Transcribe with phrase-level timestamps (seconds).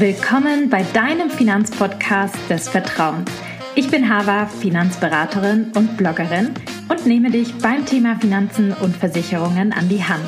[0.00, 3.30] Willkommen bei deinem Finanzpodcast des Vertrauens.
[3.74, 6.54] Ich bin Hava, Finanzberaterin und Bloggerin
[6.88, 10.24] und nehme dich beim Thema Finanzen und Versicherungen an die Hand,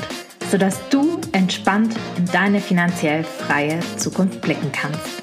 [0.50, 5.22] sodass du entspannt in deine finanziell freie Zukunft blicken kannst.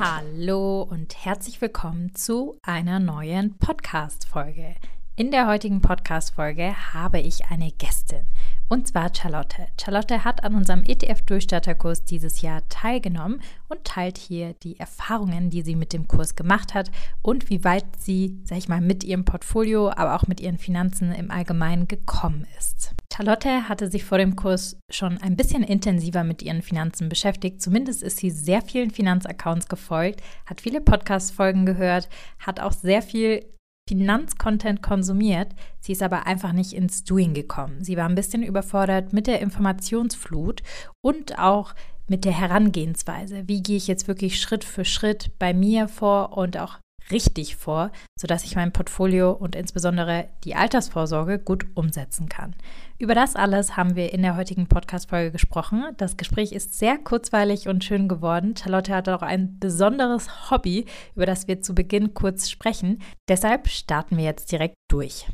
[0.00, 4.74] Hallo und herzlich willkommen zu einer neuen Podcast-Folge.
[5.14, 8.24] In der heutigen Podcast-Folge habe ich eine Gästin.
[8.72, 9.66] Und zwar Charlotte.
[9.82, 15.74] Charlotte hat an unserem ETF-Durchstarterkurs dieses Jahr teilgenommen und teilt hier die Erfahrungen, die sie
[15.74, 19.90] mit dem Kurs gemacht hat und wie weit sie, sag ich mal, mit ihrem Portfolio,
[19.90, 22.94] aber auch mit ihren Finanzen im Allgemeinen gekommen ist.
[23.12, 27.60] Charlotte hatte sich vor dem Kurs schon ein bisschen intensiver mit ihren Finanzen beschäftigt.
[27.60, 33.44] Zumindest ist sie sehr vielen Finanzaccounts gefolgt, hat viele Podcast-Folgen gehört, hat auch sehr viel
[33.90, 35.48] Finanzcontent konsumiert.
[35.80, 37.82] Sie ist aber einfach nicht ins Doing gekommen.
[37.82, 40.62] Sie war ein bisschen überfordert mit der Informationsflut
[41.04, 41.74] und auch
[42.06, 43.48] mit der Herangehensweise.
[43.48, 46.78] Wie gehe ich jetzt wirklich Schritt für Schritt bei mir vor und auch
[47.10, 52.54] richtig vor, sodass ich mein Portfolio und insbesondere die Altersvorsorge gut umsetzen kann.
[52.98, 55.84] Über das alles haben wir in der heutigen Podcast-Folge gesprochen.
[55.96, 58.54] Das Gespräch ist sehr kurzweilig und schön geworden.
[58.56, 63.00] Charlotte hat auch ein besonderes Hobby, über das wir zu Beginn kurz sprechen.
[63.28, 65.26] Deshalb starten wir jetzt direkt durch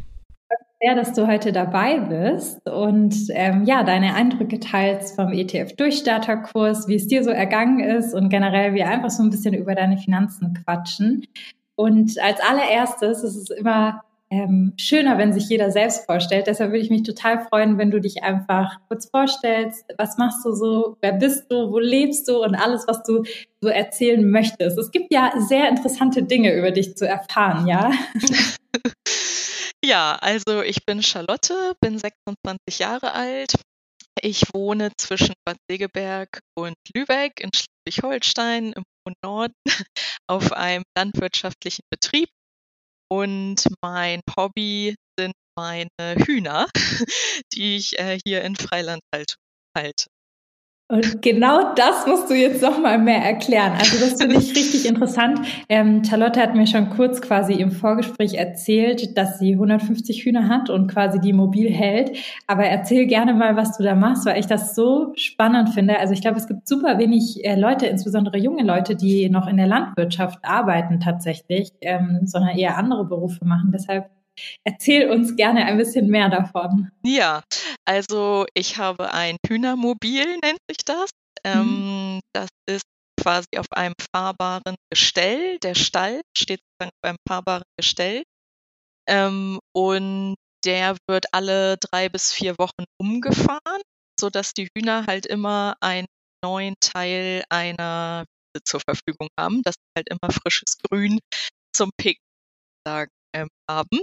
[0.80, 6.96] sehr, dass du heute dabei bist und ähm, ja, deine Eindrücke teilst vom ETF-Durchstarterkurs, wie
[6.96, 10.54] es dir so ergangen ist und generell wir einfach so ein bisschen über deine Finanzen
[10.64, 11.26] quatschen.
[11.76, 16.48] Und als allererstes ist es immer ähm, schöner, wenn sich jeder selbst vorstellt.
[16.48, 19.84] Deshalb würde ich mich total freuen, wenn du dich einfach kurz vorstellst.
[19.98, 20.96] Was machst du so?
[21.00, 21.70] Wer bist du?
[21.70, 22.42] Wo lebst du?
[22.42, 23.22] Und alles, was du
[23.60, 24.78] so erzählen möchtest.
[24.78, 27.92] Es gibt ja sehr interessante Dinge über dich zu erfahren, ja?
[29.84, 33.54] Ja, also ich bin Charlotte, bin 26 Jahre alt.
[34.20, 38.82] Ich wohne zwischen Bad Segeberg und Lübeck in Schleswig-Holstein im
[39.22, 39.54] Norden
[40.28, 42.28] auf einem landwirtschaftlichen Betrieb.
[43.08, 46.66] Und mein Hobby sind meine Hühner,
[47.54, 49.38] die ich äh, hier in Freilandhaltung
[49.76, 50.06] halte.
[50.88, 53.72] Und genau das musst du jetzt noch mal mehr erklären.
[53.72, 55.40] Also das finde ich richtig interessant.
[55.68, 60.70] Ähm, Charlotte hat mir schon kurz quasi im Vorgespräch erzählt, dass sie 150 Hühner hat
[60.70, 62.16] und quasi die mobil hält.
[62.46, 65.98] Aber erzähl gerne mal, was du da machst, weil ich das so spannend finde.
[65.98, 69.56] Also ich glaube, es gibt super wenig äh, Leute, insbesondere junge Leute, die noch in
[69.56, 73.72] der Landwirtschaft arbeiten tatsächlich, ähm, sondern eher andere Berufe machen.
[73.72, 74.08] Deshalb
[74.64, 76.90] Erzähl uns gerne ein bisschen mehr davon.
[77.04, 77.42] Ja,
[77.84, 81.10] also ich habe ein Hühnermobil, nennt sich das.
[81.44, 81.50] Mhm.
[81.50, 82.84] Ähm, das ist
[83.20, 85.58] quasi auf einem fahrbaren Gestell.
[85.60, 88.22] Der Stall steht sozusagen auf einem fahrbaren Gestell.
[89.08, 93.82] Ähm, und der wird alle drei bis vier Wochen umgefahren,
[94.18, 96.06] sodass die Hühner halt immer einen
[96.44, 101.20] neuen Teil einer Wiese zur Verfügung haben, dass sie halt immer frisches Grün
[101.74, 102.22] zum Picken
[103.34, 104.02] ähm, haben.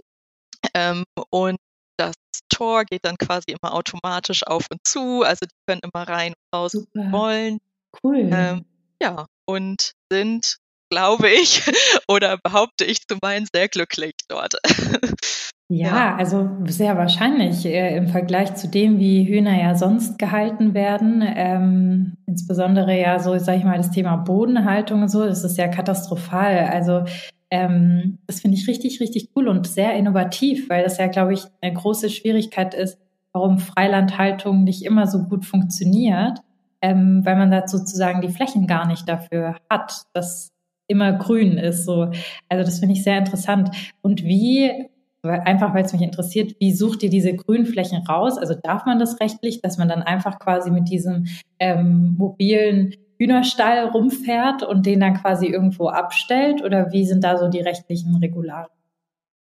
[0.76, 1.58] Ähm, und
[1.98, 2.14] das
[2.50, 5.24] Tor geht dann quasi immer automatisch auf und zu.
[5.24, 7.12] Also die können immer rein und raus Super.
[7.12, 7.60] wollen.
[8.04, 8.30] Cool.
[8.32, 8.66] Ähm,
[9.02, 10.58] ja, und sind,
[10.90, 11.64] glaube ich,
[12.08, 14.56] oder behaupte ich zu meinen, sehr glücklich dort.
[15.70, 21.24] Ja, also sehr wahrscheinlich äh, im Vergleich zu dem, wie Hühner ja sonst gehalten werden.
[21.26, 25.68] Ähm, insbesondere ja so, sag ich mal, das Thema Bodenhaltung und so, das ist ja
[25.68, 26.68] katastrophal.
[26.72, 27.06] Also
[27.54, 31.44] ähm, das finde ich richtig, richtig cool und sehr innovativ, weil das ja, glaube ich,
[31.62, 32.98] eine große Schwierigkeit ist,
[33.32, 36.40] warum Freilandhaltung nicht immer so gut funktioniert,
[36.82, 40.50] ähm, weil man da sozusagen die Flächen gar nicht dafür hat, dass
[40.88, 41.86] immer grün ist.
[41.86, 42.10] So.
[42.50, 43.70] Also das finde ich sehr interessant.
[44.02, 44.90] Und wie,
[45.22, 48.40] einfach weil es mich interessiert, wie sucht ihr diese Grünflächen raus?
[48.40, 51.28] Also darf man das rechtlich, dass man dann einfach quasi mit diesem
[51.60, 56.62] ähm, mobilen Hühnerstall rumfährt und den dann quasi irgendwo abstellt?
[56.62, 58.70] Oder wie sind da so die rechtlichen Regularien?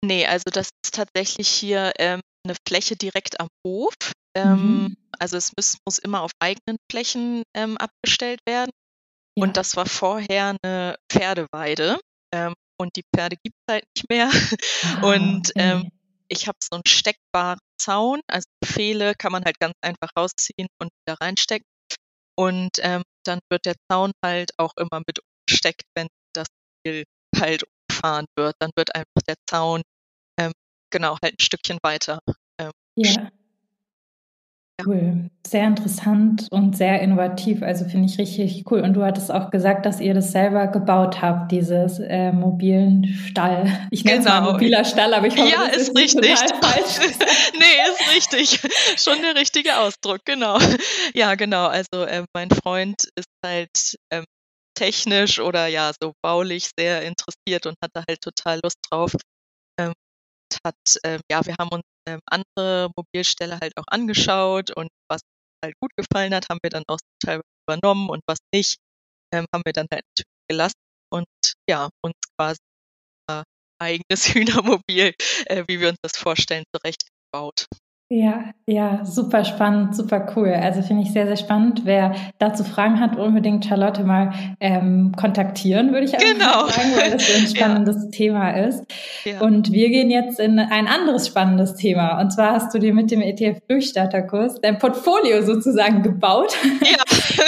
[0.06, 3.96] Nee, also das ist tatsächlich hier ähm, eine Fläche direkt am Hof.
[4.36, 4.98] Ähm, mhm.
[5.18, 8.72] Also es muss, muss, immer auf eigenen Flächen ähm, abgestellt werden.
[9.38, 9.44] Ja.
[9.44, 12.00] Und das war vorher eine Pferdeweide.
[12.34, 14.30] Ähm, und die Pferde gibt es halt nicht mehr.
[15.02, 15.54] Ah, und okay.
[15.56, 15.92] Ähm,
[16.28, 18.20] ich habe so einen steckbaren Zaun.
[18.28, 21.66] Also Pfähle kann man halt ganz einfach rausziehen und wieder reinstecken.
[22.36, 26.48] Und ähm, dann wird der Zaun halt auch immer mit umgesteckt, wenn das
[26.86, 27.04] Ziel
[27.36, 28.56] halt umgefahren wird.
[28.60, 29.82] Dann wird einfach der Zaun
[30.40, 30.52] ähm,
[30.92, 32.20] genau halt ein Stückchen weiter.
[32.60, 33.30] Ähm, ja.
[34.84, 37.62] Cool, sehr interessant und sehr innovativ.
[37.62, 38.82] Also finde ich richtig cool.
[38.82, 43.68] Und du hattest auch gesagt, dass ihr das selber gebaut habt, dieses äh, mobilen Stall.
[43.92, 44.38] Ich nenne genau.
[44.38, 46.56] es mal mobiler Stall, aber ich hoffe, ja, das ist, ist richtig.
[46.62, 47.16] falsch.
[47.54, 48.72] nee, ist richtig.
[48.98, 50.58] Schon der richtige Ausdruck, genau.
[51.14, 51.68] Ja, genau.
[51.68, 54.26] Also äh, mein Freund ist halt ähm,
[54.76, 59.14] technisch oder ja so baulich sehr interessiert und hat da halt total Lust drauf.
[60.66, 65.22] Hat, ähm, ja, wir haben uns ähm, andere Mobilställe halt auch angeschaut und was
[65.64, 68.78] halt gut gefallen hat, haben wir dann auch teilweise übernommen und was nicht,
[69.34, 70.80] ähm, haben wir dann halt natürlich gelassen
[71.12, 71.28] und
[71.70, 72.60] ja, uns quasi
[73.30, 73.44] äh,
[73.82, 75.14] eigenes Hühnermobil,
[75.46, 77.68] äh, wie wir uns das vorstellen, zurechtgebaut.
[78.10, 80.50] Ja, ja, super spannend, super cool.
[80.50, 81.82] Also finde ich sehr, sehr spannend.
[81.86, 86.68] Wer dazu Fragen hat, unbedingt Charlotte mal ähm, kontaktieren, würde ich einfach genau.
[86.68, 88.10] sagen, weil das so ein spannendes ja.
[88.12, 88.86] Thema ist.
[89.26, 89.42] Ja.
[89.42, 92.20] Und wir gehen jetzt in ein anderes spannendes Thema.
[92.22, 96.98] Und zwar hast du dir mit dem ETF-Durchstarterkurs dein Portfolio sozusagen gebaut, ja.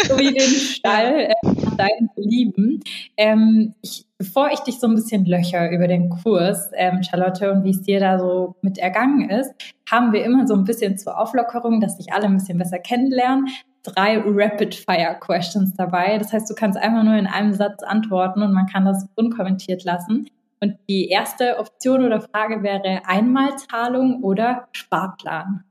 [0.07, 1.33] sowie den Stall
[1.77, 2.81] deinen Lieben.
[3.17, 7.63] Ähm, ich bevor ich dich so ein bisschen löcher über den Kurs, ähm, Charlotte, und
[7.63, 9.53] wie es dir da so mit ergangen ist,
[9.89, 13.47] haben wir immer so ein bisschen zur Auflockerung, dass sich alle ein bisschen besser kennenlernen,
[13.83, 16.17] drei Rapid-Fire-Questions dabei.
[16.17, 19.83] Das heißt, du kannst einfach nur in einem Satz antworten und man kann das unkommentiert
[19.83, 20.29] lassen.
[20.61, 25.63] Und die erste Option oder Frage wäre Einmalzahlung oder Sparplan.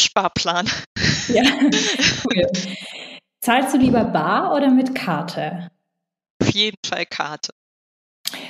[0.00, 0.66] Sparplan.
[1.28, 1.42] Ja,
[2.24, 2.46] cool.
[3.42, 5.68] Zahlst du lieber bar oder mit Karte?
[6.52, 7.50] jeden Fall Karte.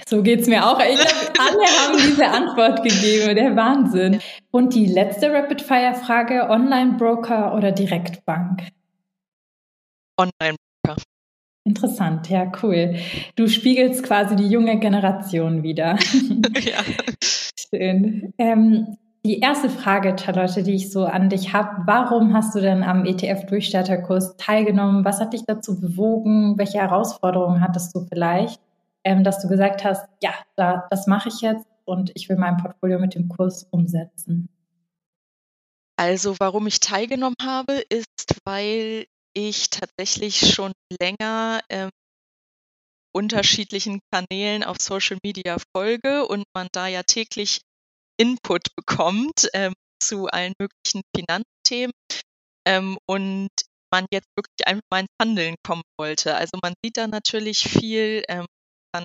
[0.06, 0.78] So geht es mir auch.
[0.80, 3.34] Ich glaub, alle haben diese Antwort gegeben.
[3.34, 4.20] Der Wahnsinn.
[4.50, 8.68] Und die letzte Rapid-Fire-Frage: Online-Broker oder Direktbank?
[10.18, 11.02] Online-Broker.
[11.64, 12.96] Interessant, ja, cool.
[13.36, 15.98] Du spiegelst quasi die junge Generation wieder.
[16.60, 16.82] ja.
[17.24, 18.34] Schön.
[18.36, 22.82] Ähm, die erste Frage, Charlotte, die ich so an dich habe, warum hast du denn
[22.82, 25.04] am ETF-Durchstarterkurs teilgenommen?
[25.04, 26.58] Was hat dich dazu bewogen?
[26.58, 28.60] Welche Herausforderungen hattest du vielleicht,
[29.04, 32.56] ähm, dass du gesagt hast, ja, da, das mache ich jetzt und ich will mein
[32.56, 34.48] Portfolio mit dem Kurs umsetzen?
[35.96, 41.90] Also, warum ich teilgenommen habe, ist, weil ich tatsächlich schon länger ähm,
[43.14, 47.60] unterschiedlichen Kanälen auf Social Media folge und man da ja täglich
[48.18, 51.92] Input bekommt ähm, zu allen möglichen Finanzthemen
[52.66, 53.50] ähm, und
[53.92, 56.34] man jetzt wirklich einfach mal ins Handeln kommen wollte.
[56.34, 58.46] Also man sieht da natürlich viel, ähm,
[58.94, 59.04] kann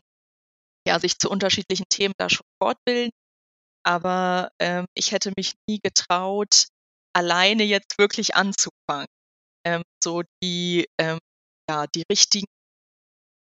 [0.87, 3.11] ja sich zu unterschiedlichen Themen da schon fortbilden,
[3.85, 6.67] aber ähm, ich hätte mich nie getraut,
[7.15, 9.07] alleine jetzt wirklich anzufangen.
[9.65, 11.19] Ähm, so die ähm,
[11.69, 12.47] ja die richtigen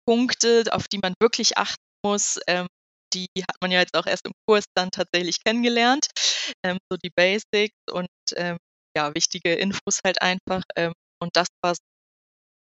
[0.07, 2.68] Punkte, auf die man wirklich achten muss, ähm,
[3.13, 6.08] die hat man ja jetzt auch erst im Kurs dann tatsächlich kennengelernt.
[6.63, 8.58] Ähm, so die Basics und ähm,
[8.96, 10.63] ja, wichtige Infos halt einfach.
[10.75, 11.75] Ähm, und das war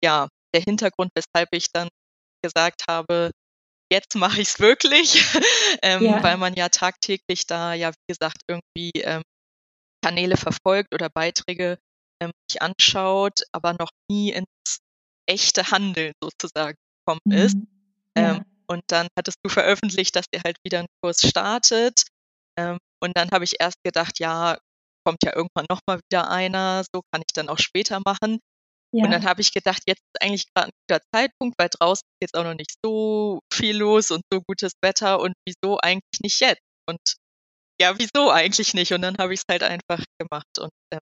[0.03, 1.89] ja der Hintergrund, weshalb ich dann
[2.43, 3.31] gesagt habe,
[3.93, 5.25] jetzt mache ich es wirklich,
[5.83, 6.23] ähm, ja.
[6.23, 9.23] weil man ja tagtäglich da ja, wie gesagt, irgendwie ähm,
[10.05, 11.79] Kanäle verfolgt oder Beiträge
[12.21, 14.79] ähm, sich anschaut, aber noch nie ins
[15.27, 17.33] echte Handeln sozusagen gekommen mhm.
[17.33, 17.57] ist.
[18.17, 18.45] Ja.
[18.69, 22.05] Ähm, und dann hattest du veröffentlicht, dass ihr halt wieder einen Kurs startet.
[22.59, 24.59] Ähm, und dann habe ich erst gedacht, ja,
[25.07, 28.41] kommt ja irgendwann nochmal wieder einer, so kann ich dann auch später machen.
[28.93, 29.05] Ja.
[29.05, 32.23] Und dann habe ich gedacht, jetzt ist eigentlich gerade ein guter Zeitpunkt, weil draußen ist
[32.23, 36.41] jetzt auch noch nicht so viel los und so gutes Wetter und wieso eigentlich nicht
[36.41, 36.63] jetzt?
[36.89, 37.01] Und
[37.81, 38.93] ja, wieso eigentlich nicht?
[38.93, 40.99] Und dann habe ich es halt einfach gemacht und äh,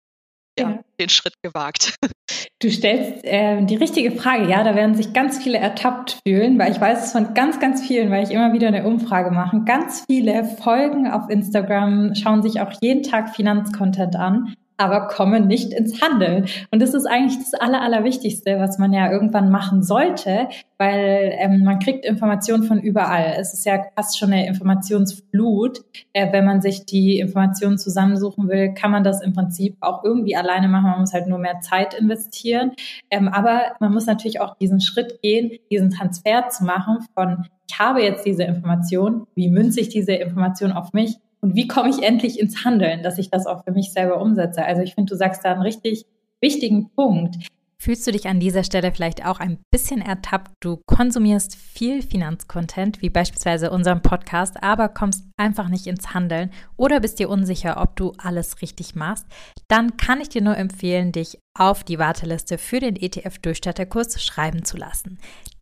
[0.60, 1.96] ja, ja, den Schritt gewagt.
[2.62, 6.74] Du stellst äh, die richtige Frage, ja, da werden sich ganz viele ertappt fühlen, weil
[6.74, 9.62] ich weiß es von ganz, ganz vielen, weil ich immer wieder eine Umfrage mache.
[9.64, 15.74] Ganz viele folgen auf Instagram, schauen sich auch jeden Tag Finanzcontent an aber kommen nicht
[15.74, 16.46] ins Handeln.
[16.72, 21.64] Und das ist eigentlich das Aller, Allerwichtigste, was man ja irgendwann machen sollte, weil ähm,
[21.66, 23.36] man kriegt Informationen von überall.
[23.38, 25.82] Es ist ja fast schon eine Informationsflut.
[26.14, 30.38] Äh, wenn man sich die Informationen zusammensuchen will, kann man das im Prinzip auch irgendwie
[30.38, 30.90] alleine machen.
[30.92, 32.72] Man muss halt nur mehr Zeit investieren.
[33.12, 37.78] Ähm, aber man muss natürlich auch diesen Schritt gehen, diesen Transfer zu machen von ich
[37.78, 42.04] habe jetzt diese Information, wie münze ich diese Information auf mich und wie komme ich
[42.04, 44.64] endlich ins Handeln, dass ich das auch für mich selber umsetze.
[44.66, 46.06] Also ich finde, du sagst da einen richtig
[46.42, 47.38] wichtigen Punkt.
[47.82, 50.52] Fühlst du dich an dieser Stelle vielleicht auch ein bisschen ertappt?
[50.60, 57.00] Du konsumierst viel Finanzcontent, wie beispielsweise unseren Podcast, aber kommst einfach nicht ins Handeln oder
[57.00, 59.26] bist dir unsicher, ob du alles richtig machst?
[59.70, 64.76] Dann kann ich dir nur empfehlen, dich auf die Warteliste für den ETF-Durchstatterkurs schreiben zu
[64.76, 65.18] lassen.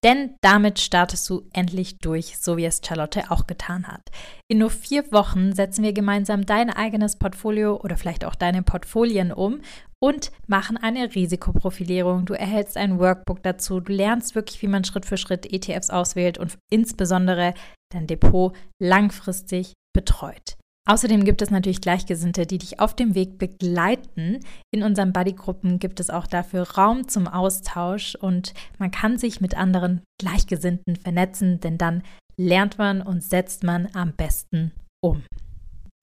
[0.08, 4.04] Denn damit startest du endlich durch, so wie es Charlotte auch getan hat.
[4.50, 9.34] In nur vier Wochen setzen wir gemeinsam dein eigenes Portfolio oder vielleicht auch deine Portfolien
[9.34, 9.60] um
[10.00, 12.26] und machen eine Risikoprofilierung.
[12.26, 13.82] Du erhältst ein Workbook dazu.
[13.82, 17.54] Du lernst wirklich, wie man Schritt für Schritt ETFs auswählt und insbesondere
[17.92, 20.56] dein Depot langfristig betreut.
[20.88, 24.39] Außerdem gibt es natürlich Gleichgesinnte, die dich auf dem Weg begleiten.
[24.72, 29.58] In unseren Buddygruppen gibt es auch dafür Raum zum Austausch und man kann sich mit
[29.58, 32.03] anderen Gleichgesinnten vernetzen, denn dann
[32.38, 34.72] lernt man und setzt man am besten
[35.03, 35.24] um.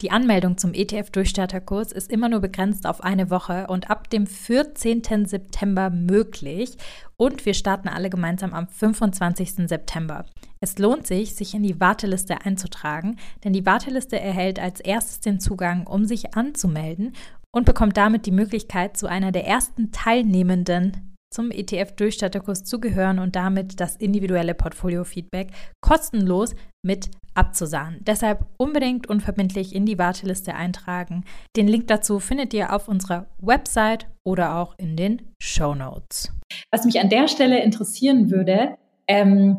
[0.04, 5.24] Die Anmeldung zum ETF-Durchstarterkurs ist immer nur begrenzt auf eine Woche und ab dem 14.
[5.24, 6.76] September möglich.
[7.16, 9.66] Und wir starten alle gemeinsam am 25.
[9.66, 10.26] September.
[10.60, 15.40] Es lohnt sich, sich in die Warteliste einzutragen, denn die Warteliste erhält als erstes den
[15.40, 17.14] Zugang, um sich anzumelden
[17.50, 23.80] und bekommt damit die Möglichkeit, zu einer der ersten Teilnehmenden zum ETF-Durchstatterkurs zugehören und damit
[23.80, 25.48] das individuelle Portfolio-Feedback
[25.80, 28.00] kostenlos mit abzusahnen.
[28.06, 31.24] Deshalb unbedingt unverbindlich in die Warteliste eintragen.
[31.56, 36.32] Den Link dazu findet ihr auf unserer Website oder auch in den Show Notes.
[36.70, 38.76] Was mich an der Stelle interessieren würde,
[39.08, 39.58] ähm,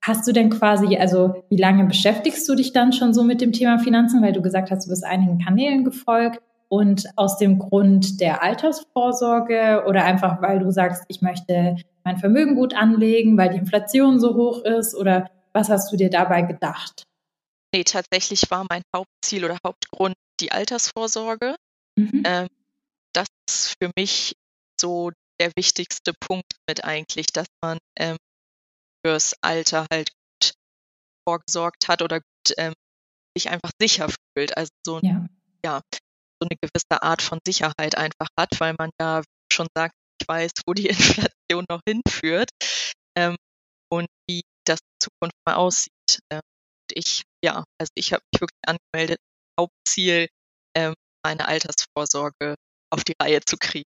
[0.00, 3.50] hast du denn quasi, also wie lange beschäftigst du dich dann schon so mit dem
[3.50, 8.20] Thema Finanzen, weil du gesagt hast, du bist einigen Kanälen gefolgt und aus dem Grund
[8.20, 13.58] der Altersvorsorge oder einfach weil du sagst, ich möchte mein Vermögen gut anlegen, weil die
[13.58, 17.04] Inflation so hoch ist oder was hast du dir dabei gedacht?
[17.74, 21.56] Nee, tatsächlich war mein Hauptziel oder Hauptgrund die Altersvorsorge.
[21.98, 22.22] Mhm.
[22.24, 22.48] Ähm,
[23.12, 24.34] das ist für mich
[24.80, 28.16] so der wichtigste Punkt mit eigentlich, dass man ähm,
[29.04, 30.52] fürs Alter halt gut
[31.28, 32.74] vorgesorgt hat oder gut ähm,
[33.36, 34.56] sich einfach sicher fühlt.
[34.56, 35.26] Also so, ja.
[35.64, 35.80] ja,
[36.40, 40.52] so eine gewisse Art von Sicherheit einfach hat, weil man ja schon sagt, ich weiß,
[40.66, 40.86] wo die
[41.48, 42.50] Inflation noch hinführt
[43.16, 43.36] ähm,
[43.90, 46.20] und wie das in Zukunft mal aussieht.
[46.30, 49.18] Ähm, und ich, ja, also ich habe mich wirklich angemeldet,
[49.58, 50.28] Hauptziel,
[50.76, 52.54] ähm, meine Altersvorsorge
[52.92, 53.88] auf die Reihe zu kriegen.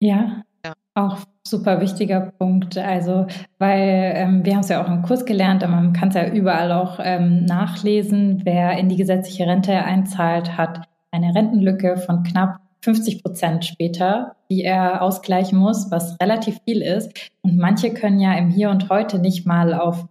[0.00, 0.74] Ja, ja.
[0.94, 2.76] auch super wichtiger Punkt.
[2.76, 3.26] Also,
[3.58, 6.28] weil ähm, wir haben es ja auch im Kurs gelernt, aber man kann es ja
[6.32, 8.44] überall auch ähm, nachlesen.
[8.44, 14.62] Wer in die gesetzliche Rente einzahlt, hat eine Rentenlücke von knapp 50 Prozent später, die
[14.62, 17.30] er ausgleichen muss, was relativ viel ist.
[17.42, 20.06] Und manche können ja im Hier und Heute nicht mal auf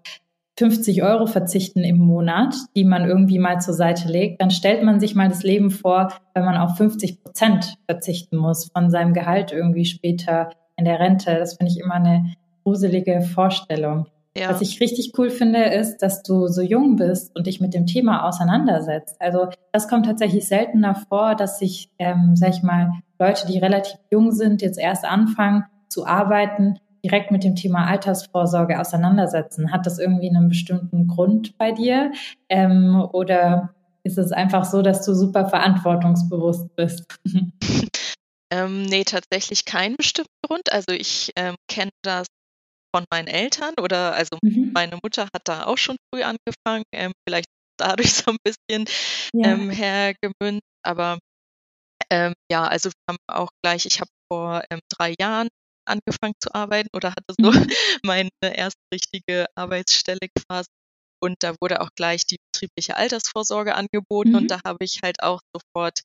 [0.58, 5.00] 50 Euro verzichten im Monat, die man irgendwie mal zur Seite legt, dann stellt man
[5.00, 9.52] sich mal das Leben vor, wenn man auf 50 Prozent verzichten muss von seinem Gehalt
[9.52, 11.36] irgendwie später in der Rente.
[11.36, 12.34] Das finde ich immer eine
[12.64, 14.06] gruselige Vorstellung.
[14.36, 14.50] Ja.
[14.50, 17.86] Was ich richtig cool finde, ist, dass du so jung bist und dich mit dem
[17.86, 19.16] Thema auseinandersetzt.
[19.20, 24.00] Also das kommt tatsächlich seltener vor, dass sich, ähm, sag ich mal, Leute, die relativ
[24.10, 29.72] jung sind, jetzt erst anfangen zu arbeiten, direkt mit dem Thema Altersvorsorge auseinandersetzen.
[29.72, 32.12] Hat das irgendwie einen bestimmten Grund bei dir?
[32.50, 37.06] Ähm, oder ist es einfach so, dass du super verantwortungsbewusst bist?
[38.52, 40.72] ähm, nee, tatsächlich keinen bestimmten Grund.
[40.72, 42.26] Also ich ähm, kenne das
[42.94, 44.72] von meinen Eltern oder also mhm.
[44.74, 47.48] meine Mutter hat da auch schon früh angefangen, ähm, vielleicht
[47.80, 48.86] dadurch so ein bisschen
[49.34, 49.52] ja.
[49.52, 51.20] ähm, hergemünzt, aber
[52.12, 55.48] ähm, ja, also wir haben auch gleich, ich habe vor ähm, drei Jahren
[55.86, 57.68] angefangen zu arbeiten oder hatte so mhm.
[58.06, 60.70] meine erste richtige Arbeitsstelle quasi
[61.22, 64.36] und da wurde auch gleich die betriebliche Altersvorsorge angeboten mhm.
[64.36, 66.02] und da habe ich halt auch sofort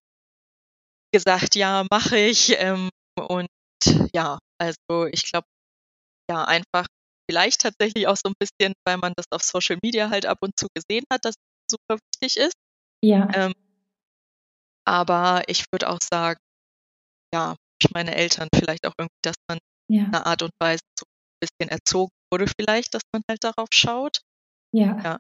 [1.13, 3.49] gesagt, ja, mache ich ähm, und
[4.15, 5.47] ja, also ich glaube,
[6.31, 6.87] ja, einfach
[7.31, 10.59] vielleicht tatsächlich auch so ein bisschen, weil man das auf Social Media halt ab und
[10.59, 12.57] zu gesehen hat, dass es super wichtig ist.
[13.05, 13.29] Ja.
[13.35, 13.53] Ähm,
[14.87, 16.41] aber ich würde auch sagen,
[17.35, 17.57] ja,
[17.93, 19.59] meine Eltern vielleicht auch irgendwie, dass man
[19.89, 20.05] ja.
[20.05, 23.69] in einer Art und Weise so ein bisschen erzogen wurde vielleicht, dass man halt darauf
[23.73, 24.21] schaut.
[24.73, 24.99] Ja.
[25.03, 25.19] ja.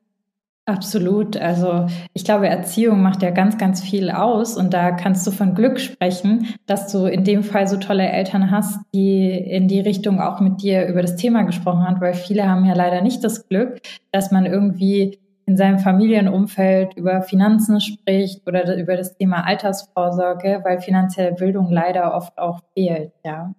[0.68, 1.38] Absolut.
[1.38, 5.54] Also ich glaube, Erziehung macht ja ganz, ganz viel aus und da kannst du von
[5.54, 10.20] Glück sprechen, dass du in dem Fall so tolle Eltern hast, die in die Richtung
[10.20, 13.48] auch mit dir über das Thema gesprochen haben, weil viele haben ja leider nicht das
[13.48, 13.80] Glück,
[14.12, 20.82] dass man irgendwie in seinem Familienumfeld über Finanzen spricht oder über das Thema Altersvorsorge, weil
[20.82, 23.54] finanzielle Bildung leider oft auch fehlt, ja.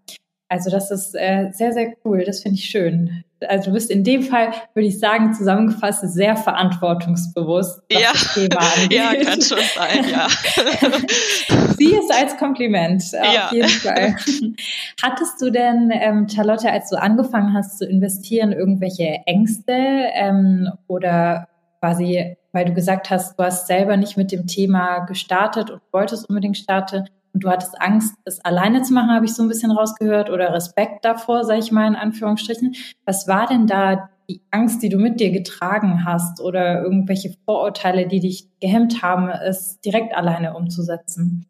[0.48, 2.24] Also das ist äh, sehr, sehr cool.
[2.24, 3.24] Das finde ich schön.
[3.48, 7.82] Also du bist in dem Fall, würde ich sagen, zusammengefasst sehr verantwortungsbewusst.
[7.90, 8.12] ja,
[8.90, 10.28] ja, kann schon sein, ja.
[11.78, 13.50] Sieh es als Kompliment, auf ja.
[13.52, 14.16] jeden Fall.
[15.02, 19.74] Hattest du denn, ähm, Charlotte, als du angefangen hast zu investieren, irgendwelche Ängste
[20.14, 21.48] ähm, oder
[21.80, 26.28] quasi, weil du gesagt hast, du hast selber nicht mit dem Thema gestartet und wolltest
[26.28, 30.30] unbedingt starten, du hattest Angst, es alleine zu machen, habe ich so ein bisschen rausgehört,
[30.30, 32.76] oder Respekt davor, sage ich mal in Anführungsstrichen.
[33.06, 38.08] Was war denn da die Angst, die du mit dir getragen hast oder irgendwelche Vorurteile,
[38.08, 41.50] die dich gehemmt haben, es direkt alleine umzusetzen?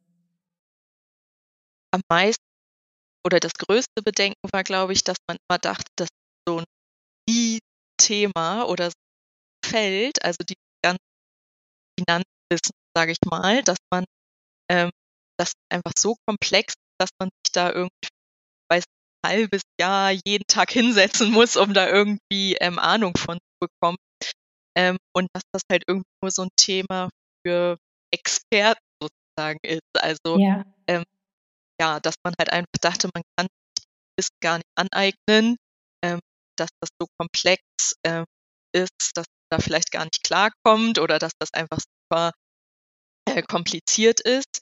[1.91, 2.43] Am meisten
[3.25, 6.07] oder das größte Bedenken war, glaube ich, dass man immer dachte, dass
[6.47, 7.59] so ein
[7.99, 8.91] Thema oder
[9.65, 11.03] Feld, also die ganzen
[11.99, 14.05] Finanzwissen, sage ich mal, dass man
[14.71, 14.89] ähm,
[15.39, 18.09] das einfach so komplex, dass man sich da irgendwie
[18.71, 18.83] weiß
[19.23, 23.97] ein halbes Jahr jeden Tag hinsetzen muss, um da irgendwie ähm, Ahnung von zu bekommen.
[24.77, 27.09] Ähm, und dass das halt irgendwie nur so ein Thema
[27.45, 27.77] für
[28.13, 29.81] Experten sozusagen ist.
[29.97, 31.03] Also ja, ähm,
[31.81, 33.85] ja dass man halt einfach dachte, man kann sich
[34.17, 35.57] das gar nicht aneignen,
[36.03, 36.19] ähm,
[36.57, 37.61] dass das so komplex
[38.05, 38.25] ähm,
[38.73, 42.31] ist, dass man da vielleicht gar nicht klarkommt oder dass das einfach super
[43.27, 44.61] äh, kompliziert ist.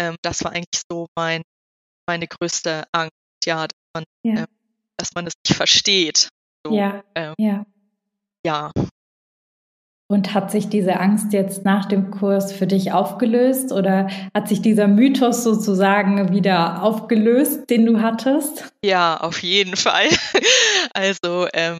[0.00, 1.42] Ähm, das war eigentlich so mein,
[2.08, 3.12] meine größte Angst,
[3.44, 4.40] ja, dass man, ja.
[4.40, 4.46] Ähm,
[4.96, 6.28] dass man es nicht versteht.
[6.66, 7.66] So, ja, ähm, ja.
[8.44, 8.72] Ja.
[10.08, 14.60] Und hat sich diese Angst jetzt nach dem Kurs für dich aufgelöst oder hat sich
[14.60, 18.72] dieser Mythos sozusagen wieder aufgelöst, den du hattest?
[18.84, 20.08] Ja, auf jeden Fall.
[20.92, 21.78] Also ähm,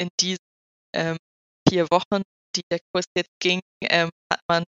[0.00, 0.38] in diesen
[0.94, 1.16] ähm,
[1.68, 2.22] vier Wochen,
[2.56, 4.64] die der Kurs jetzt ging, ähm, hat man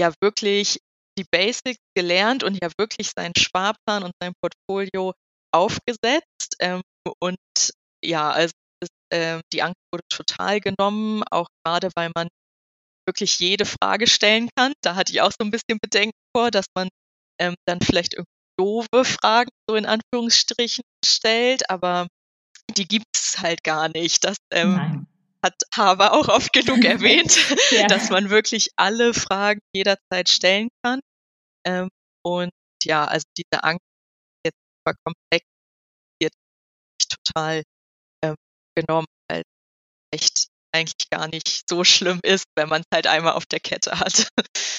[0.00, 0.80] ja wirklich
[1.18, 5.12] die Basics gelernt und ja wirklich seinen Sparplan und sein Portfolio
[5.52, 6.56] aufgesetzt.
[6.60, 6.82] Ähm,
[7.20, 7.38] und
[8.04, 8.52] ja, also
[8.82, 12.28] ist, äh, die Angst wurde total genommen, auch gerade weil man
[13.06, 14.72] wirklich jede Frage stellen kann.
[14.82, 16.88] Da hatte ich auch so ein bisschen Bedenken vor, dass man
[17.40, 22.06] ähm, dann vielleicht irgendwie doofe Fragen so in Anführungsstrichen stellt, aber
[22.76, 24.22] die gibt es halt gar nicht.
[24.24, 25.06] Das ähm,
[25.44, 27.38] hat Haber auch oft genug erwähnt,
[27.70, 27.86] ja.
[27.86, 31.00] dass man wirklich alle Fragen jederzeit stellen kann.
[31.66, 31.88] Ähm,
[32.24, 32.50] und
[32.84, 33.84] ja, also diese Angst
[34.44, 35.46] jetzt super komplex
[36.20, 36.32] wird
[37.08, 37.62] total
[38.24, 38.36] ähm,
[38.74, 39.42] genommen, weil
[40.12, 43.98] echt eigentlich gar nicht so schlimm ist, wenn man es halt einmal auf der Kette
[43.98, 44.28] hat.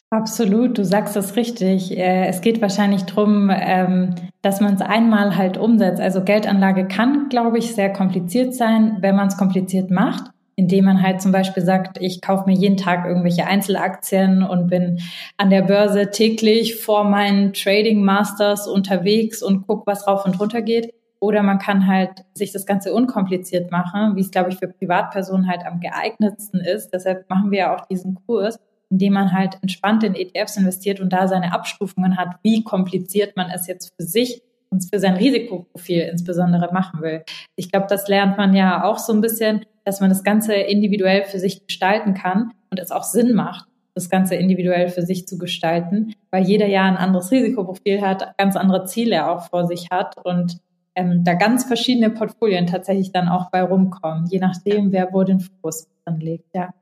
[0.10, 1.92] Absolut, du sagst es richtig.
[1.92, 6.02] Äh, es geht wahrscheinlich darum, ähm, dass man es einmal halt umsetzt.
[6.02, 11.02] Also Geldanlage kann, glaube ich, sehr kompliziert sein, wenn man es kompliziert macht indem man
[11.02, 15.00] halt zum Beispiel sagt, ich kaufe mir jeden Tag irgendwelche Einzelaktien und bin
[15.38, 20.62] an der Börse täglich vor meinen Trading Masters unterwegs und gucke, was rauf und runter
[20.62, 20.94] geht.
[21.20, 25.48] Oder man kann halt sich das Ganze unkompliziert machen, wie es, glaube ich, für Privatpersonen
[25.48, 26.90] halt am geeignetsten ist.
[26.90, 31.14] Deshalb machen wir ja auch diesen Kurs, indem man halt entspannt in ETFs investiert und
[31.14, 36.02] da seine Abstufungen hat, wie kompliziert man es jetzt für sich und für sein Risikoprofil
[36.12, 37.24] insbesondere machen will.
[37.56, 41.24] Ich glaube, das lernt man ja auch so ein bisschen, dass man das Ganze individuell
[41.24, 45.38] für sich gestalten kann und es auch Sinn macht, das Ganze individuell für sich zu
[45.38, 50.16] gestalten, weil jeder ja ein anderes Risikoprofil hat, ganz andere Ziele auch vor sich hat
[50.24, 50.58] und
[50.96, 55.40] ähm, da ganz verschiedene Portfolien tatsächlich dann auch bei rumkommen, je nachdem, wer wo den
[55.40, 56.48] Fokus anlegt.
[56.54, 56.74] Ja.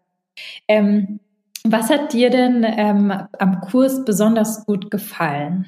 [0.67, 1.19] Ähm,
[1.63, 5.67] was hat dir denn ähm, am Kurs besonders gut gefallen?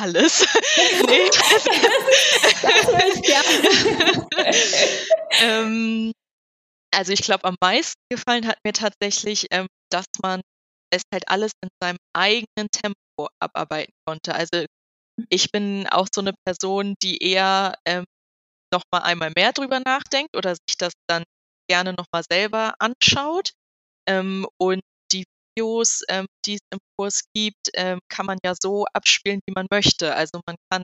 [0.00, 0.46] alles.
[1.06, 1.30] nee.
[5.40, 6.12] ähm,
[6.92, 10.40] also ich glaube, am meisten gefallen hat mir tatsächlich, ähm, dass man
[10.90, 14.34] es halt alles in seinem eigenen Tempo abarbeiten konnte.
[14.34, 14.64] Also
[15.30, 18.04] ich bin auch so eine Person, die eher ähm,
[18.72, 21.24] noch mal einmal mehr drüber nachdenkt oder sich das dann
[21.68, 23.52] gerne noch mal selber anschaut.
[24.08, 24.80] Ähm, und
[25.56, 29.66] Videos, ähm, die es im Kurs gibt, ähm, kann man ja so abspielen, wie man
[29.70, 30.14] möchte.
[30.14, 30.82] Also man kann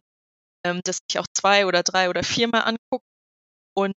[0.64, 3.06] ähm, das sich auch zwei oder drei oder viermal angucken.
[3.76, 3.92] Und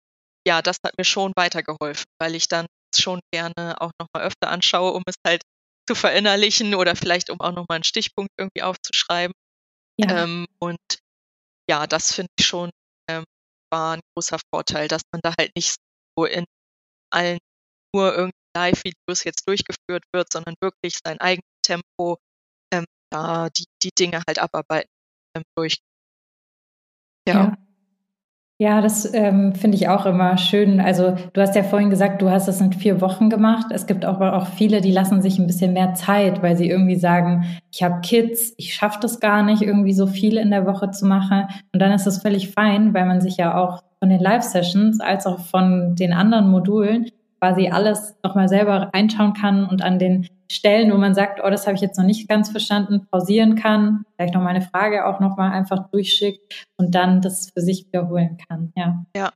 [0.48, 4.94] ja, das hat mir schon weitergeholfen, weil ich dann schon gerne auch nochmal öfter anschaue,
[4.94, 5.42] um es halt
[5.88, 9.34] zu verinnerlichen oder vielleicht um auch nochmal einen Stichpunkt irgendwie aufzuschreiben.
[10.00, 10.24] Ja.
[10.24, 10.80] Ähm, und
[11.70, 12.70] ja, das finde ich schon
[13.10, 13.24] ähm,
[13.72, 15.76] war ein großer Vorteil, dass man da halt nicht
[16.18, 16.46] so in
[17.12, 17.40] allen
[17.96, 22.18] nur irgendwie Live-Videos jetzt durchgeführt wird, sondern wirklich sein eigenes Tempo,
[22.72, 24.90] ähm, da die, die Dinge halt abarbeiten
[25.36, 25.78] ähm, durch.
[27.28, 27.34] Ja.
[27.34, 27.58] ja.
[28.60, 30.80] Ja, das ähm, finde ich auch immer schön.
[30.80, 33.66] Also du hast ja vorhin gesagt, du hast das in vier Wochen gemacht.
[33.72, 36.96] Es gibt auch, auch viele, die lassen sich ein bisschen mehr Zeit, weil sie irgendwie
[36.96, 40.92] sagen, ich habe Kids, ich schaffe das gar nicht, irgendwie so viel in der Woche
[40.92, 41.48] zu machen.
[41.74, 45.26] Und dann ist das völlig fein, weil man sich ja auch von den Live-Sessions als
[45.26, 47.10] auch von den anderen Modulen
[47.42, 51.66] quasi alles nochmal selber reinschauen kann und an den Stellen, wo man sagt, oh, das
[51.66, 55.20] habe ich jetzt noch nicht ganz verstanden, pausieren kann, vielleicht noch mal eine Frage auch
[55.20, 58.72] nochmal einfach durchschickt und dann das für sich wiederholen kann.
[58.76, 59.06] Ja.
[59.16, 59.32] Ja.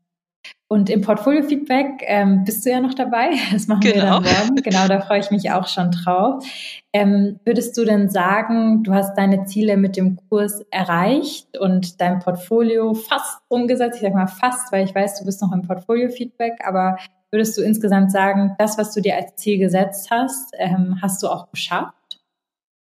[0.70, 3.32] Und im Portfolio-Feedback ähm, bist du ja noch dabei.
[3.52, 3.96] Das machen genau.
[3.96, 4.40] wir dann genau.
[4.40, 4.56] morgen.
[4.56, 6.44] Genau, da freue ich mich auch schon drauf.
[6.92, 12.20] Ähm, würdest du denn sagen, du hast deine Ziele mit dem Kurs erreicht und dein
[12.20, 13.96] Portfolio fast umgesetzt?
[13.98, 16.98] Ich sage mal fast, weil ich weiß, du bist noch im Portfolio-Feedback, aber
[17.32, 21.28] würdest du insgesamt sagen, das, was du dir als Ziel gesetzt hast, ähm, hast du
[21.28, 22.20] auch geschafft?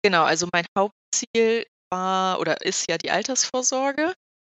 [0.04, 4.12] Genau, also mein Hauptziel war oder ist ja die Altersvorsorge.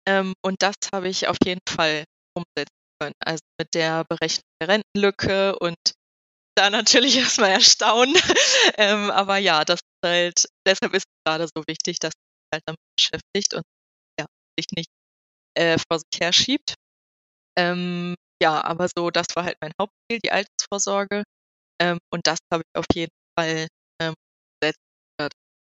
[0.09, 2.05] Ähm, und das habe ich auf jeden Fall
[2.35, 3.15] umsetzen können.
[3.25, 5.77] Also mit der Berechnung der Rentenlücke und
[6.57, 8.17] da natürlich erstmal erstaunen.
[8.77, 12.49] ähm, aber ja, das ist halt, deshalb ist es gerade so wichtig, dass man sich
[12.53, 13.63] halt damit beschäftigt und
[14.19, 14.27] ja,
[14.59, 14.91] sich nicht
[15.55, 16.75] äh, vor sich her schiebt.
[17.57, 21.25] Ähm, ja, aber so, das war halt mein Hauptziel, die Altersvorsorge.
[21.81, 23.69] Ähm, und das habe ich auf jeden Fall
[24.01, 24.15] ähm,
[24.61, 24.79] gesetzt,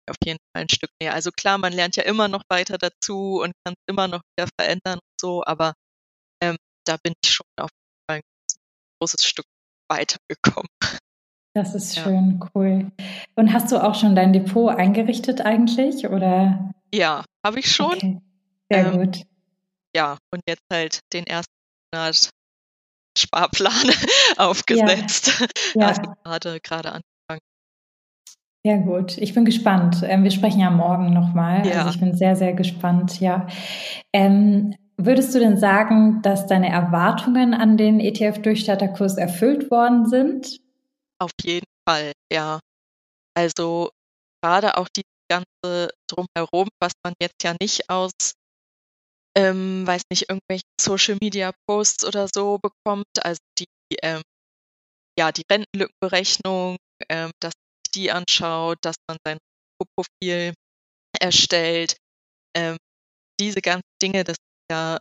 [0.09, 1.13] auf jeden Fall ein Stück mehr.
[1.13, 4.49] Also klar, man lernt ja immer noch weiter dazu und kann es immer noch wieder
[4.59, 5.73] verändern und so, aber
[6.41, 9.45] ähm, da bin ich schon auf jeden Fall ein großes Stück
[9.89, 10.69] weitergekommen.
[11.53, 12.49] Das ist schön, ja.
[12.53, 12.91] cool.
[13.35, 16.73] Und hast du auch schon dein Depot eingerichtet eigentlich, oder?
[16.93, 17.93] Ja, habe ich schon.
[17.93, 18.21] Okay.
[18.69, 19.21] Sehr ähm, gut.
[19.95, 21.53] Ja, und jetzt halt den ersten
[21.93, 22.29] Monat
[23.17, 23.71] Sparplan
[24.37, 25.45] aufgesetzt.
[25.73, 25.81] Ja.
[25.81, 25.87] ja.
[25.87, 27.41] Also gerade, gerade angefangen.
[28.65, 29.17] Ja, gut.
[29.17, 30.01] Ich bin gespannt.
[30.03, 31.67] Ähm, wir sprechen ja morgen nochmal.
[31.67, 31.79] Ja.
[31.79, 33.47] Also ich bin sehr, sehr gespannt, ja.
[34.11, 40.59] Ähm, würdest du denn sagen, dass deine Erwartungen an den ETF-Durchstarterkurs erfüllt worden sind?
[41.19, 42.59] Auf jeden Fall, ja.
[43.37, 43.91] Also
[44.41, 48.11] gerade auch die ganze drumherum, was man jetzt ja nicht aus
[49.37, 53.65] ähm, weiß nicht, irgendwelche Social Media Posts oder so bekommt, also die,
[54.01, 54.21] ähm,
[55.19, 56.77] ja, die Rentenlückenberechnung,
[57.09, 59.37] ähm, dass man die anschaut, dass man sein
[59.95, 60.53] Profil
[61.19, 61.97] erstellt.
[62.55, 62.77] Ähm,
[63.39, 64.99] diese ganzen Dinge, das ist ja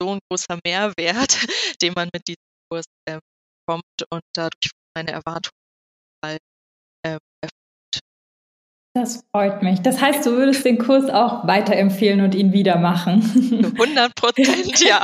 [0.00, 1.38] so ein großer Mehrwert,
[1.82, 3.20] den man mit diesem Kurs ähm,
[3.66, 5.56] bekommt und dadurch meine Erwartungen
[6.24, 6.40] halt,
[8.94, 9.80] das freut mich.
[9.80, 13.22] Das heißt, du würdest den Kurs auch weiterempfehlen und ihn wieder machen.
[13.78, 15.00] 100 Prozent, ja.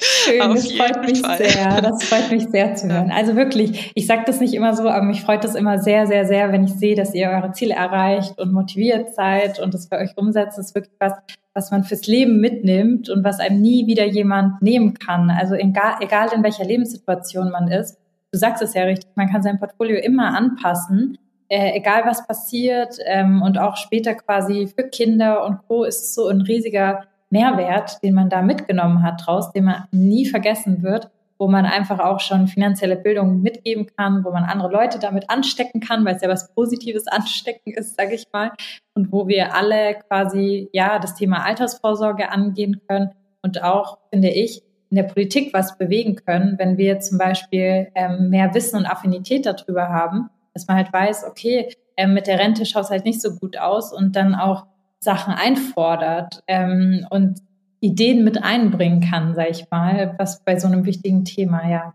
[0.00, 1.38] Schön, Auf das freut mich Fall.
[1.38, 1.80] sehr.
[1.80, 3.12] Das freut mich sehr zu hören.
[3.12, 6.26] Also wirklich, ich sage das nicht immer so, aber mich freut das immer sehr, sehr,
[6.26, 9.98] sehr, wenn ich sehe, dass ihr eure Ziele erreicht und motiviert seid und das für
[9.98, 10.58] euch umsetzt.
[10.58, 11.12] Das ist wirklich was,
[11.54, 15.30] was man fürs Leben mitnimmt und was einem nie wieder jemand nehmen kann.
[15.30, 17.96] Also egal, egal in welcher Lebenssituation man ist.
[18.32, 21.16] Du sagst es ja richtig, man kann sein Portfolio immer anpassen
[21.50, 25.84] äh, egal was passiert ähm, und auch später quasi für Kinder und Co.
[25.84, 30.82] ist so ein riesiger Mehrwert, den man da mitgenommen hat draus, den man nie vergessen
[30.82, 35.28] wird, wo man einfach auch schon finanzielle Bildung mitgeben kann, wo man andere Leute damit
[35.28, 38.52] anstecken kann, weil es ja was Positives anstecken ist, sage ich mal,
[38.94, 43.10] und wo wir alle quasi ja das Thema Altersvorsorge angehen können
[43.42, 48.30] und auch, finde ich, in der Politik was bewegen können, wenn wir zum Beispiel ähm,
[48.30, 50.30] mehr Wissen und Affinität darüber haben
[50.60, 53.56] dass man halt weiß, okay, äh, mit der Rente schaut es halt nicht so gut
[53.56, 54.66] aus und dann auch
[54.98, 57.40] Sachen einfordert ähm, und
[57.80, 61.94] Ideen mit einbringen kann, sage ich mal, was bei so einem wichtigen Thema, ja.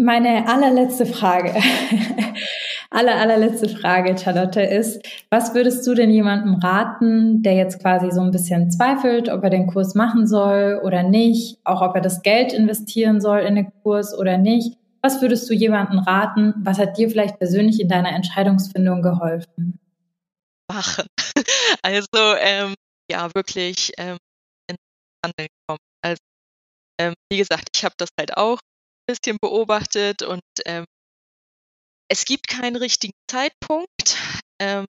[0.00, 1.54] Meine allerletzte Frage,
[2.90, 8.20] aller, allerletzte Frage, Charlotte, ist, was würdest du denn jemandem raten, der jetzt quasi so
[8.20, 12.22] ein bisschen zweifelt, ob er den Kurs machen soll oder nicht, auch ob er das
[12.22, 14.77] Geld investieren soll in den Kurs oder nicht?
[15.02, 16.54] Was würdest du jemandem raten?
[16.58, 19.78] Was hat dir vielleicht persönlich in deiner Entscheidungsfindung geholfen?
[20.70, 21.06] Machen.
[21.82, 22.74] Also ähm,
[23.10, 24.18] ja, wirklich ähm,
[24.68, 24.78] ins
[25.24, 25.78] Handeln kommen.
[26.02, 26.18] Also
[27.00, 30.84] ähm, wie gesagt, ich habe das halt auch ein bisschen beobachtet und ähm,
[32.10, 34.16] es gibt keinen richtigen Zeitpunkt.
[34.60, 34.86] Ähm,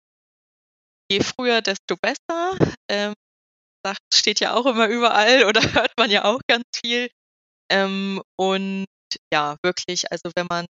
[1.10, 2.56] je früher, desto besser.
[2.90, 3.14] Ähm,
[3.84, 7.08] das steht ja auch immer überall oder hört man ja auch ganz viel.
[7.70, 8.86] Ähm, und
[9.33, 10.66] ja, wirklich, also wenn man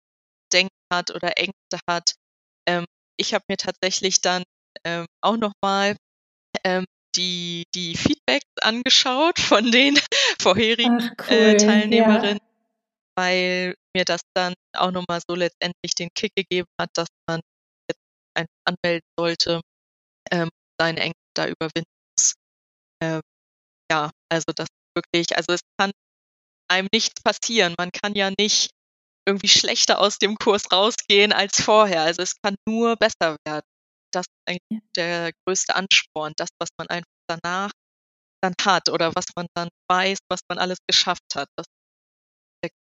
[0.53, 2.15] Denken hat oder Ängste hat,
[2.67, 2.85] ähm,
[3.17, 4.43] ich habe mir tatsächlich dann
[4.85, 5.97] ähm, auch nochmal
[6.65, 6.85] ähm,
[7.17, 9.99] die, die Feedbacks angeschaut von den
[10.41, 13.17] vorherigen Ach, äh, cool, äh, Teilnehmerinnen, ja.
[13.17, 17.41] weil mir das dann auch nochmal so letztendlich den Kick gegeben hat, dass man
[17.91, 18.01] jetzt
[18.35, 19.61] einfach anmelden sollte,
[20.31, 20.49] ähm,
[20.81, 22.35] seine Ängste da überwinden muss.
[23.03, 23.21] Ähm,
[23.91, 25.91] ja, also das wirklich, also es kann
[26.71, 27.75] einem nichts passieren.
[27.79, 28.71] Man kann ja nicht
[29.27, 32.03] irgendwie schlechter aus dem Kurs rausgehen als vorher.
[32.03, 33.67] Also es kann nur besser werden.
[34.13, 37.71] Das ist eigentlich der größte Ansporn, das, was man einfach danach
[38.43, 41.49] dann hat oder was man dann weiß, was man alles geschafft hat.
[41.57, 42.73] Das ist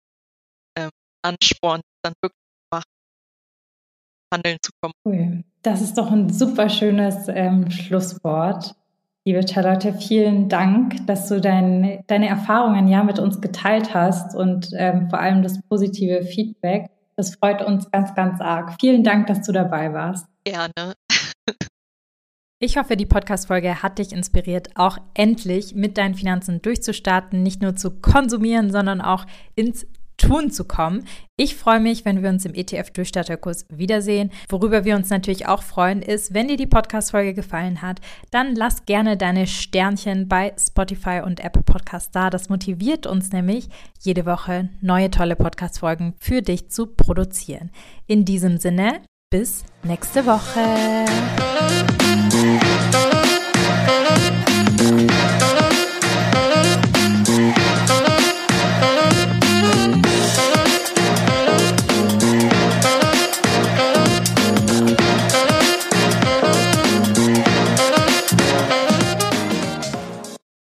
[0.77, 0.91] der ähm,
[1.23, 2.39] Ansporn, dann wirklich
[2.73, 2.85] machen,
[4.33, 4.95] handeln zu kommen.
[5.05, 5.45] Cool.
[5.63, 8.75] Das ist doch ein super schönes ähm, Schlusswort.
[9.29, 14.71] Liebe Charlotte, vielen Dank, dass du dein, deine Erfahrungen ja mit uns geteilt hast und
[14.73, 16.87] ähm, vor allem das positive Feedback.
[17.15, 18.75] Das freut uns ganz, ganz arg.
[18.81, 20.27] Vielen Dank, dass du dabei warst.
[20.45, 20.95] Gerne.
[22.59, 27.77] Ich hoffe, die Podcast-Folge hat dich inspiriert, auch endlich mit deinen Finanzen durchzustarten, nicht nur
[27.77, 29.87] zu konsumieren, sondern auch ins
[30.19, 31.07] Tun zu kommen.
[31.37, 34.31] Ich freue mich, wenn wir uns im ETF-Durchstarterkurs wiedersehen.
[34.51, 38.01] Worüber wir uns natürlich auch freuen, ist, wenn dir die Podcast-Folge gefallen hat,
[38.31, 42.29] dann lass gerne deine Sternchen bei Spotify und Apple Podcasts da.
[42.29, 43.69] Das motiviert uns nämlich,
[44.01, 47.71] jede Woche neue tolle Podcast-Folgen für dich zu produzieren.
[48.07, 49.01] In diesem Sinne,
[49.31, 50.65] bis nächste Woche.